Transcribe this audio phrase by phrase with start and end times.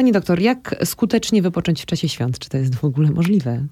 [0.00, 2.38] Pani doktor, jak skutecznie wypocząć w czasie świąt?
[2.38, 3.64] Czy to jest w ogóle możliwe?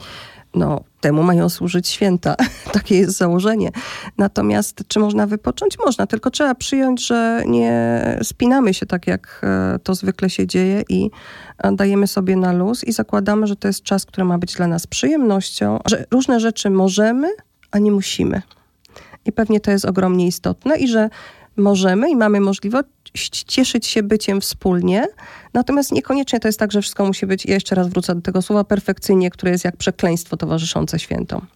[0.54, 2.36] No, temu mają służyć święta.
[2.72, 3.70] Takie jest założenie.
[4.18, 5.78] Natomiast czy można wypocząć?
[5.78, 10.82] Można, tylko trzeba przyjąć, że nie spinamy się tak, jak e, to zwykle się dzieje
[10.88, 11.10] i
[11.58, 14.66] e, dajemy sobie na luz i zakładamy, że to jest czas, który ma być dla
[14.66, 17.28] nas przyjemnością, że różne rzeczy możemy,
[17.70, 18.42] a nie musimy.
[19.24, 21.10] I pewnie to jest ogromnie istotne i że
[21.56, 22.88] możemy i mamy możliwość
[23.46, 25.06] cieszyć się byciem wspólnie,
[25.54, 28.42] natomiast niekoniecznie to jest tak, że wszystko musi być, ja jeszcze raz wrócę do tego
[28.42, 31.46] słowa, perfekcyjnie, które jest jak przekleństwo towarzyszące świętom.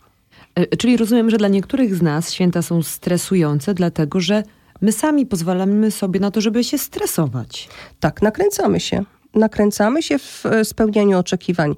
[0.54, 4.42] E, czyli rozumiem, że dla niektórych z nas święta są stresujące, dlatego że
[4.80, 7.68] my sami pozwalamy sobie na to, żeby się stresować.
[8.00, 11.74] Tak, nakręcamy się nakręcamy się w e, spełnianiu oczekiwań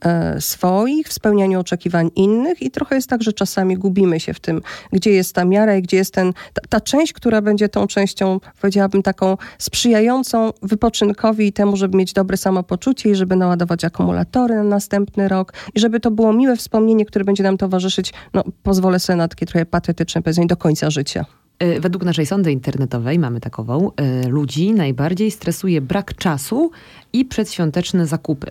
[0.00, 4.40] e, swoich, w spełnianiu oczekiwań innych i trochę jest tak, że czasami gubimy się w
[4.40, 7.86] tym, gdzie jest ta miara i gdzie jest ten, ta, ta część, która będzie tą
[7.86, 14.54] częścią, powiedziałabym, taką sprzyjającą wypoczynkowi i temu, żeby mieć dobre samopoczucie i żeby naładować akumulatory
[14.54, 18.98] na następny rok i żeby to było miłe wspomnienie, które będzie nam towarzyszyć, no pozwolę
[18.98, 21.24] sobie na takie trochę patetyczne powiedzenie, do końca życia.
[21.58, 26.70] E, według naszej sondy internetowej, mamy takową, e, ludzi najbardziej stresuje brak czasu
[27.12, 28.50] i przedświąteczne zakupy.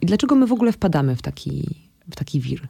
[0.00, 1.68] I dlaczego my w ogóle wpadamy w taki,
[2.10, 2.68] w taki wir?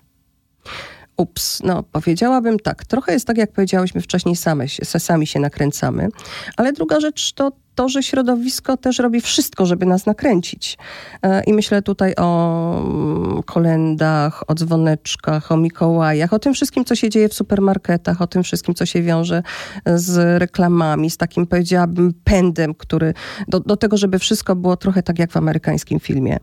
[1.17, 2.85] Ups, no powiedziałabym tak.
[2.85, 6.09] Trochę jest tak, jak powiedziałyśmy wcześniej, same, sami się nakręcamy.
[6.57, 10.79] Ale druga rzecz to to, że środowisko też robi wszystko, żeby nas nakręcić.
[11.23, 16.95] E, I myślę tutaj o mm, kolendach, o dzwoneczkach, o Mikołajach, o tym wszystkim, co
[16.95, 19.43] się dzieje w supermarketach, o tym wszystkim, co się wiąże
[19.87, 23.15] z reklamami, z takim, powiedziałabym, pędem, który
[23.49, 26.37] do, do tego, żeby wszystko było trochę tak jak w amerykańskim filmie.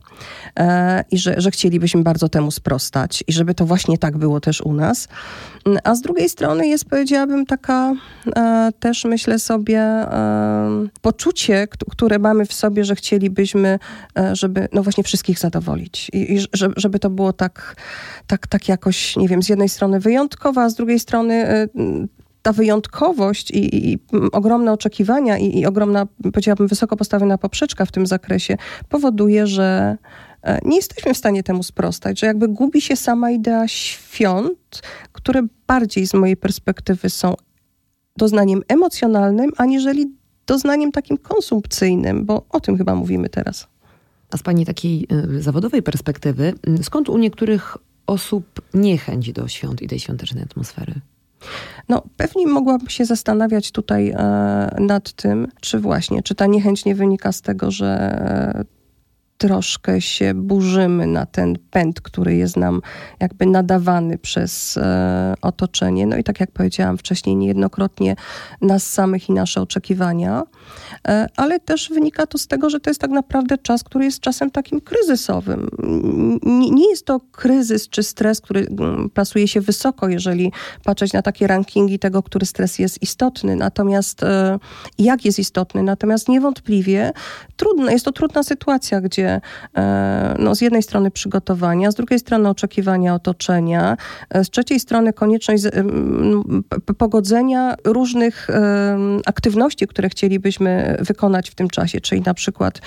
[0.60, 4.62] E, I że, że chcielibyśmy bardzo temu sprostać i żeby to właśnie tak było też
[4.62, 5.08] u nas.
[5.84, 7.94] A z drugiej strony jest, powiedziałabym, taka
[8.36, 10.88] e, też, myślę sobie, e,
[11.26, 13.80] poczucie, które mamy w sobie, że chcielibyśmy,
[14.18, 16.10] e, żeby no właśnie wszystkich zadowolić.
[16.14, 17.76] I, i żeby, to było tak,
[18.28, 21.68] tak, tak jakoś, nie wiem, z jednej strony wyjątkowa, a z drugiej strony e,
[22.42, 24.00] ta wyjątkowość i, i,
[24.32, 28.58] ogromne oczekiwania i, i ogromna, powiedziałabym, wysoko postawiona poprzeczka w tym zakresie
[28.90, 29.98] powoduje, że
[30.44, 34.82] e, nie jesteśmy w stanie temu sprostać, że jakby gubi się sama idea świąt,
[35.12, 37.34] które bardziej z mojej perspektywy są
[38.18, 40.12] doznaniem emocjonalnym, aniżeli
[40.48, 43.68] doznaniem takim konsumpcyjnym, bo o tym chyba mówimy teraz.
[44.32, 45.08] A z Pani takiej
[45.38, 50.94] y, zawodowej perspektywy, y, skąd u niektórych osób niechęć do świąt i tej świątecznej atmosfery?
[51.90, 54.16] No, pewnie mogłabym się zastanawiać tutaj e,
[54.80, 58.66] nad tym, czy właśnie, czy ta niechęć nie wynika z tego, że
[59.38, 62.82] troszkę się burzymy na ten pęd, który jest nam
[63.20, 66.08] jakby nadawany przez e, otoczenie.
[66.08, 68.16] No i tak jak powiedziałam wcześniej, niejednokrotnie
[68.62, 70.44] nas samych i nasze oczekiwania,
[71.08, 74.20] e, ale też wynika to z tego, że to jest tak naprawdę czas, który jest
[74.20, 75.70] czasem takim kryzysowym.
[76.44, 78.68] Nie, nie jest to kryzys czy stres, który
[79.14, 80.52] plasuje się wysoko, jeżeli
[80.84, 83.56] patrzeć na takie rankingi tego, który stres jest istotny.
[83.56, 84.60] Natomiast e,
[85.00, 85.84] jak jest istotny?
[85.84, 87.12] Natomiast niewątpliwie
[87.58, 92.50] trudno, jest to trudna sytuacja, gdzie E, no, z jednej strony przygotowania, z drugiej strony
[92.50, 93.98] oczekiwania otoczenia,
[94.30, 95.64] e, z trzeciej strony konieczność
[96.98, 98.48] pogodzenia różnych
[99.26, 102.82] aktywności, które chcielibyśmy wykonać w tym czasie, czyli na przykład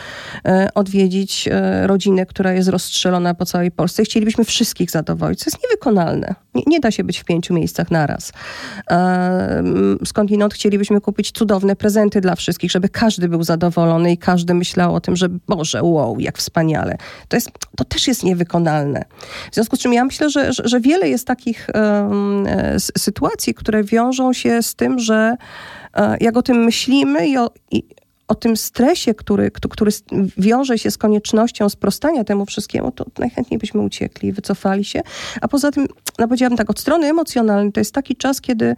[0.45, 1.49] e, odwiedzić
[1.83, 4.03] rodzinę, która jest rozstrzelona po całej Polsce.
[4.03, 6.35] Chcielibyśmy wszystkich zadowolić, co jest niewykonalne.
[6.55, 8.33] Nie, nie da się być w pięciu miejscach naraz.
[10.05, 15.01] Skądinąd chcielibyśmy kupić cudowne prezenty dla wszystkich, żeby każdy był zadowolony i każdy myślał o
[15.01, 16.97] tym, że Boże, wow, jak wspaniale.
[17.29, 19.05] To, jest, to też jest niewykonalne.
[19.51, 22.47] W związku z czym ja myślę, że, że, wiele jest takich um,
[22.99, 25.37] sytuacji, które wiążą się z tym, że
[25.97, 27.83] um, jak o tym myślimy i o, i
[28.29, 29.91] o tym stresie, który, który
[30.37, 35.01] wiąże się z koniecznością sprostania temu wszystkiemu, to najchętniej byśmy uciekli, wycofali się.
[35.41, 35.87] A poza tym,
[36.19, 38.77] no powiedziałabym tak, od strony emocjonalnej to jest taki czas, kiedy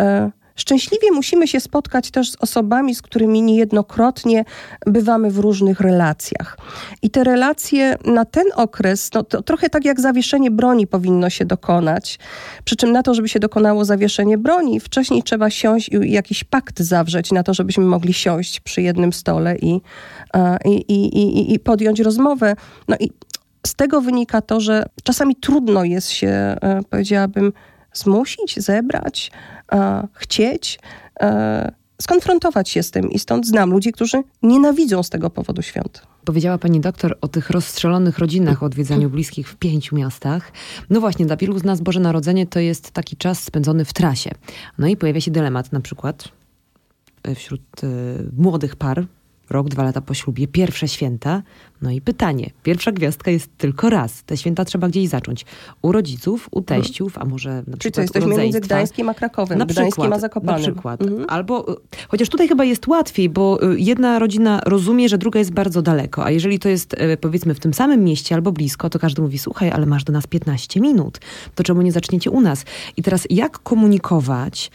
[0.00, 4.44] e, Szczęśliwie musimy się spotkać też z osobami, z którymi niejednokrotnie
[4.86, 6.58] bywamy w różnych relacjach.
[7.02, 11.44] I te relacje na ten okres, no to trochę tak jak zawieszenie broni powinno się
[11.44, 12.18] dokonać.
[12.64, 16.80] Przy czym na to, żeby się dokonało zawieszenie broni, wcześniej trzeba siąść i jakiś pakt
[16.80, 19.80] zawrzeć na to, żebyśmy mogli siąść przy jednym stole i,
[20.64, 22.56] i, i, i, i podjąć rozmowę.
[22.88, 23.10] No i
[23.66, 27.52] z tego wynika to, że czasami trudno jest się, e, powiedziałabym,
[27.98, 29.30] zmusić, zebrać,
[29.72, 30.78] e, chcieć,
[31.20, 31.72] e,
[32.02, 33.10] skonfrontować się z tym.
[33.10, 36.02] I stąd znam ludzi, którzy nienawidzą z tego powodu świąt.
[36.24, 40.52] Powiedziała pani doktor o tych rozstrzelonych rodzinach, o odwiedzaniu bliskich w pięciu miastach.
[40.90, 44.30] No właśnie, dla wielu z nas Boże Narodzenie to jest taki czas spędzony w trasie.
[44.78, 46.28] No i pojawia się dylemat na przykład
[47.22, 47.86] e, wśród y,
[48.36, 49.06] młodych par,
[49.50, 51.42] rok, dwa lata po ślubie, pierwsze święta.
[51.82, 54.22] No i pytanie, pierwsza gwiazdka jest tylko raz.
[54.22, 55.44] Te święta trzeba gdzieś zacząć.
[55.82, 58.60] U rodziców, u teściów, a może na Czyli przykład to jesteśmy między.
[58.60, 60.62] Gdańskim a Krakowem, Na Gdańskim przykład, a Zakopanem.
[60.62, 61.02] Na przykład.
[61.02, 61.24] Mhm.
[61.28, 61.76] Albo, y,
[62.08, 66.24] chociaż tutaj chyba jest łatwiej, bo y, jedna rodzina rozumie, że druga jest bardzo daleko,
[66.24, 69.38] a jeżeli to jest y, powiedzmy w tym samym mieście albo blisko, to każdy mówi,
[69.38, 71.18] słuchaj, ale masz do nas 15 minut,
[71.54, 72.64] to czemu nie zaczniecie u nas?
[72.96, 74.70] I teraz jak komunikować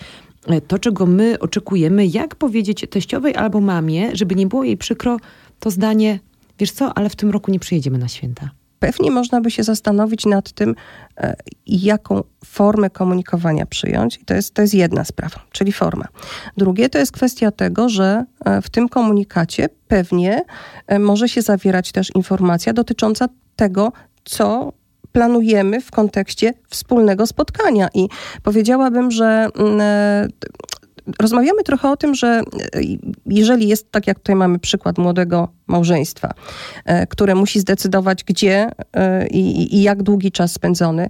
[0.67, 5.17] to, czego my oczekujemy, jak powiedzieć teściowej albo mamie, żeby nie było jej przykro
[5.59, 6.19] to zdanie,
[6.59, 8.49] wiesz co, ale w tym roku nie przyjedziemy na święta.
[8.79, 10.75] Pewnie można by się zastanowić nad tym,
[11.17, 11.35] e,
[11.67, 14.17] jaką formę komunikowania przyjąć.
[14.17, 16.07] I to jest, to jest jedna sprawa, czyli forma.
[16.57, 20.41] Drugie to jest kwestia tego, że e, w tym komunikacie pewnie
[20.87, 23.91] e, może się zawierać też informacja dotycząca tego,
[24.23, 24.73] co
[25.11, 27.89] planujemy w kontekście wspólnego spotkania.
[27.93, 28.07] I
[28.43, 30.27] powiedziałabym, że mm, e,
[31.19, 32.41] rozmawiamy trochę o tym, że e,
[33.25, 36.33] jeżeli jest, tak jak tutaj mamy przykład młodego małżeństwa,
[36.85, 38.71] e, które musi zdecydować gdzie
[39.31, 41.09] i, i jak długi czas spędzony,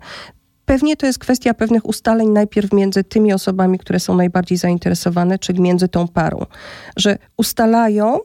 [0.66, 5.62] Pewnie to jest kwestia pewnych ustaleń najpierw między tymi osobami, które są najbardziej zainteresowane, czyli
[5.62, 6.46] między tą parą,
[6.98, 8.20] że ustalają,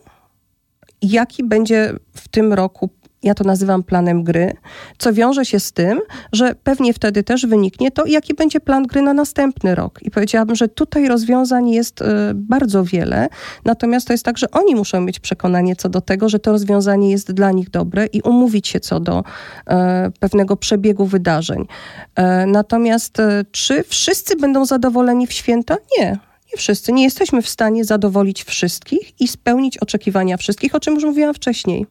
[1.03, 2.91] jaki będzie w tym roku,
[3.23, 4.53] ja to nazywam planem gry,
[4.99, 6.01] co wiąże się z tym,
[6.33, 9.99] że pewnie wtedy też wyniknie to, jaki będzie plan gry na następny rok.
[10.03, 13.29] I powiedziałabym, że tutaj rozwiązań jest e, bardzo wiele,
[13.65, 17.11] natomiast to jest tak, że oni muszą mieć przekonanie co do tego, że to rozwiązanie
[17.11, 19.25] jest dla nich dobre i umówić się co do
[19.67, 21.67] e, pewnego przebiegu wydarzeń.
[22.15, 23.19] E, natomiast
[23.51, 25.77] czy wszyscy będą zadowoleni w święta?
[25.99, 26.19] Nie.
[26.53, 26.93] Nie wszyscy.
[26.93, 31.85] Nie jesteśmy w stanie zadowolić wszystkich i spełnić oczekiwania wszystkich, o czym już mówiłam wcześniej.